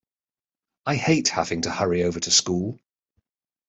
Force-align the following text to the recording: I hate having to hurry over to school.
I 0.87 0.95
hate 0.95 1.27
having 1.27 1.61
to 1.61 1.69
hurry 1.71 2.01
over 2.01 2.19
to 2.19 2.31
school. 2.31 2.79